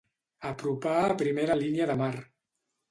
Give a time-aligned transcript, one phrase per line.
[0.51, 2.13] Apropar a primera línia de mar.